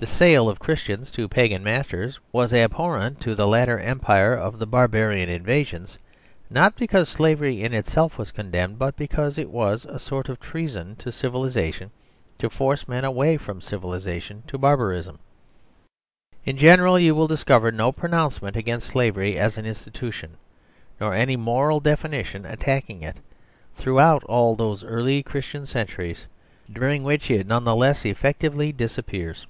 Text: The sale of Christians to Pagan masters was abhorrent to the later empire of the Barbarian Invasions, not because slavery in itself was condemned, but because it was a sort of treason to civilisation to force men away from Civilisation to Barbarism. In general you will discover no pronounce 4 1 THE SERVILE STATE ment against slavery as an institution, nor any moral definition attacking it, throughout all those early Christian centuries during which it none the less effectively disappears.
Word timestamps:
The 0.00 0.06
sale 0.06 0.48
of 0.48 0.60
Christians 0.60 1.10
to 1.10 1.26
Pagan 1.26 1.64
masters 1.64 2.20
was 2.30 2.54
abhorrent 2.54 3.18
to 3.22 3.34
the 3.34 3.48
later 3.48 3.80
empire 3.80 4.32
of 4.32 4.60
the 4.60 4.66
Barbarian 4.66 5.28
Invasions, 5.28 5.98
not 6.48 6.76
because 6.76 7.08
slavery 7.08 7.64
in 7.64 7.74
itself 7.74 8.16
was 8.16 8.30
condemned, 8.30 8.78
but 8.78 8.94
because 8.96 9.38
it 9.38 9.50
was 9.50 9.86
a 9.86 9.98
sort 9.98 10.28
of 10.28 10.38
treason 10.38 10.94
to 11.02 11.10
civilisation 11.10 11.90
to 12.38 12.48
force 12.48 12.86
men 12.86 13.04
away 13.04 13.36
from 13.36 13.60
Civilisation 13.60 14.44
to 14.46 14.56
Barbarism. 14.56 15.18
In 16.44 16.56
general 16.56 16.96
you 16.96 17.12
will 17.16 17.26
discover 17.26 17.72
no 17.72 17.90
pronounce 17.90 18.38
4 18.38 18.46
1 18.46 18.52
THE 18.52 18.52
SERVILE 18.52 18.52
STATE 18.52 18.56
ment 18.56 18.56
against 18.76 18.86
slavery 18.86 19.36
as 19.36 19.58
an 19.58 19.66
institution, 19.66 20.36
nor 21.00 21.12
any 21.12 21.34
moral 21.34 21.80
definition 21.80 22.46
attacking 22.46 23.02
it, 23.02 23.16
throughout 23.74 24.22
all 24.26 24.54
those 24.54 24.84
early 24.84 25.24
Christian 25.24 25.66
centuries 25.66 26.26
during 26.72 27.02
which 27.02 27.28
it 27.32 27.48
none 27.48 27.64
the 27.64 27.74
less 27.74 28.04
effectively 28.06 28.70
disappears. 28.70 29.44